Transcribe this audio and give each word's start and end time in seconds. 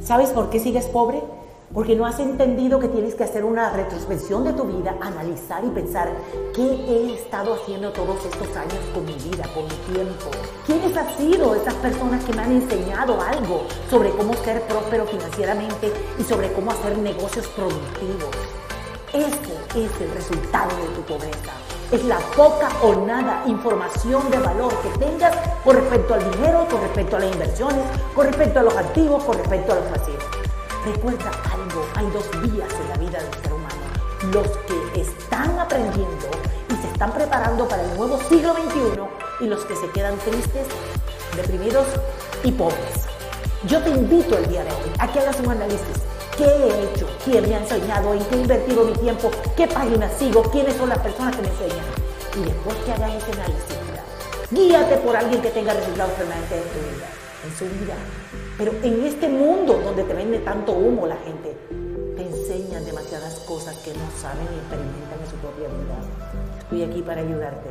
¿Sabes 0.00 0.30
por 0.30 0.48
qué 0.48 0.58
sigues 0.58 0.86
pobre? 0.86 1.22
Porque 1.74 1.94
no 1.94 2.06
has 2.06 2.18
entendido 2.18 2.80
que 2.80 2.88
tienes 2.88 3.14
que 3.14 3.24
hacer 3.24 3.44
una 3.44 3.70
retrospección 3.70 4.42
de 4.42 4.54
tu 4.54 4.64
vida, 4.64 4.96
analizar 5.00 5.62
y 5.64 5.68
pensar 5.68 6.10
qué 6.54 6.62
he 6.62 7.14
estado 7.14 7.54
haciendo 7.54 7.92
todos 7.92 8.24
estos 8.24 8.56
años 8.56 8.78
con 8.94 9.04
mi 9.04 9.12
vida, 9.12 9.44
con 9.54 9.64
mi 9.64 9.94
tiempo. 9.94 10.30
¿Quiénes 10.66 10.96
han 10.96 11.16
sido 11.18 11.54
esas 11.54 11.74
personas 11.74 12.24
que 12.24 12.32
me 12.32 12.42
han 12.42 12.52
enseñado 12.52 13.20
algo 13.20 13.64
sobre 13.90 14.10
cómo 14.10 14.32
ser 14.34 14.62
próspero 14.62 15.06
financieramente 15.06 15.92
y 16.18 16.24
sobre 16.24 16.50
cómo 16.54 16.70
hacer 16.70 16.96
negocios 16.96 17.46
productivos? 17.48 18.30
Ese 19.12 19.84
es 19.84 20.00
el 20.00 20.10
resultado 20.14 20.74
de 20.74 20.88
tu 20.94 21.02
pobreza. 21.02 21.52
Es 21.92 22.02
la 22.04 22.18
poca 22.34 22.70
o 22.80 23.04
nada 23.06 23.42
información 23.46 24.30
de 24.30 24.38
valor 24.38 24.72
que 24.80 24.88
tengas 24.98 25.36
con 25.62 25.76
respecto 25.76 26.14
al 26.14 26.30
dinero, 26.30 26.66
con 26.70 26.80
respecto 26.80 27.16
a 27.16 27.20
las 27.20 27.30
inversiones, 27.30 27.84
con 28.14 28.26
respecto 28.26 28.60
a 28.60 28.62
los 28.62 28.74
activos, 28.74 29.22
con 29.24 29.36
respecto 29.36 29.72
a 29.72 29.74
los 29.74 29.84
pasivos. 29.84 30.24
Recuerda 30.86 31.30
algo, 31.52 31.84
hay 31.94 32.06
dos 32.06 32.30
vías 32.50 32.72
en 32.80 32.88
la 32.88 32.96
vida 32.96 33.18
del 33.18 33.42
ser 33.42 33.52
humano. 33.52 33.82
Los 34.32 34.48
que 34.48 35.02
están 35.02 35.58
aprendiendo 35.58 36.28
y 36.70 36.74
se 36.76 36.88
están 36.90 37.12
preparando 37.12 37.68
para 37.68 37.82
el 37.82 37.94
nuevo 37.98 38.18
siglo 38.26 38.54
XXI 38.54 39.44
y 39.44 39.48
los 39.48 39.62
que 39.66 39.76
se 39.76 39.90
quedan 39.90 40.16
tristes, 40.20 40.66
deprimidos 41.36 41.86
y 42.42 42.52
pobres. 42.52 43.06
Yo 43.68 43.82
te 43.82 43.90
invito 43.90 44.38
el 44.38 44.48
día 44.48 44.64
de 44.64 44.70
hoy 44.70 44.92
a 44.98 45.12
que 45.12 45.20
hagas 45.20 45.38
un 45.40 45.50
análisis 45.50 46.00
¿Qué 46.36 46.44
he 46.44 46.84
hecho? 46.84 47.06
¿Quién 47.24 47.46
me 47.46 47.54
ha 47.54 47.58
enseñado? 47.58 48.14
¿En 48.14 48.24
qué 48.24 48.36
he 48.36 48.40
invertido 48.40 48.84
mi 48.84 48.92
tiempo? 48.94 49.30
¿Qué 49.54 49.66
páginas 49.66 50.12
sigo? 50.18 50.42
¿Quiénes 50.44 50.74
son 50.76 50.88
las 50.88 50.98
personas 50.98 51.36
que 51.36 51.42
me 51.42 51.48
enseñan? 51.48 51.84
Y 52.34 52.44
después 52.44 52.76
que 52.86 52.92
hagas 52.92 53.14
ese 53.14 53.32
análisis, 53.32 53.76
guíate 54.50 54.96
por 54.96 55.14
alguien 55.14 55.42
que 55.42 55.50
tenga 55.50 55.74
resultados 55.74 56.12
permanentes 56.14 56.62
en 56.62 56.68
tu 56.68 56.78
vida, 56.88 57.08
en 57.44 57.56
su 57.58 57.64
vida. 57.64 57.94
Pero 58.56 58.72
en 58.82 59.04
este 59.04 59.28
mundo 59.28 59.80
donde 59.84 60.04
te 60.04 60.14
vende 60.14 60.38
tanto 60.38 60.72
humo 60.72 61.06
la 61.06 61.16
gente, 61.16 61.54
te 62.16 62.22
enseñan 62.22 62.84
demasiadas 62.84 63.34
cosas 63.40 63.76
que 63.78 63.92
no 63.92 64.08
saben 64.18 64.46
y 64.52 64.58
experimentan 64.58 65.20
en 65.22 65.30
su 65.30 65.36
propia 65.36 65.68
vida. 65.68 66.21
Estoy 66.62 66.82
aquí 66.82 67.02
para 67.02 67.20
ayudarte. 67.20 67.68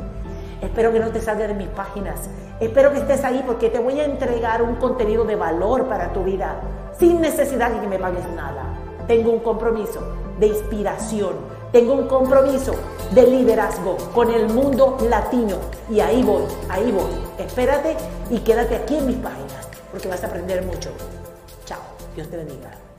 Espero 0.62 0.92
que 0.92 1.00
no 1.00 1.10
te 1.10 1.20
salgas 1.22 1.48
de 1.48 1.56
mis 1.56 1.70
páginas. 1.70 2.30
Espero 2.60 2.92
que 2.92 3.00
estés 3.00 3.24
ahí 3.24 3.44
porque 3.46 3.70
te 3.70 3.80
voy 3.80 4.00
a 4.00 4.06
entregar 4.06 4.62
un 4.62 4.76
contenido 4.76 5.26
de 5.26 5.36
valor 5.36 5.88
para 5.88 6.14
tu 6.14 6.24
vida 6.24 6.62
sin 7.00 7.20
necesidad 7.20 7.72
de 7.72 7.80
que 7.82 7.88
me 7.88 7.98
pagues 7.98 8.28
nada. 8.36 8.64
Tengo 9.08 9.32
un 9.32 9.40
compromiso 9.40 10.02
de 10.40 10.48
inspiración. 10.48 11.34
Tengo 11.72 11.94
un 11.94 12.08
compromiso 12.08 12.76
de 13.12 13.26
liderazgo 13.26 13.98
con 14.14 14.32
el 14.32 14.50
mundo 14.50 14.98
latino. 15.10 15.56
Y 15.90 16.00
ahí 16.00 16.22
voy, 16.22 16.44
ahí 16.70 16.92
voy. 16.92 17.12
Espérate 17.38 17.96
y 18.30 18.40
quédate 18.40 18.76
aquí 18.76 18.98
en 18.98 19.08
mis 19.08 19.18
páginas 19.18 19.68
porque 19.92 20.08
vas 20.08 20.24
a 20.24 20.28
aprender 20.28 20.64
mucho. 20.66 20.90
Chao. 21.66 21.80
Dios 22.16 22.30
te 22.30 22.38
bendiga. 22.38 22.91